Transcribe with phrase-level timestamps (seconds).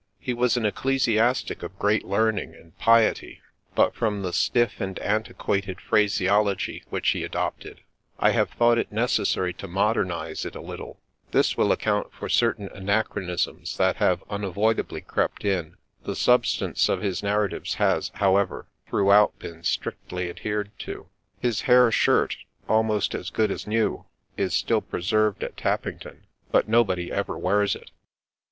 [0.19, 3.39] He was an ecclesiastic of great learning and piety,
[3.75, 7.81] but from the stiff and antiquated phraseology which he adopted,
[8.17, 12.67] I have thought it necessary to modernize it a little: this will account for certain
[12.69, 19.63] anachronisms that have unavoidably crept in; the substance of his narratives has, however, throughout been
[19.63, 21.09] strictly adhered to.
[21.39, 22.37] His hair shirt,
[22.67, 24.05] almost as good as new,
[24.35, 27.91] is still preserved at Tappington,— but nobody ever wears it.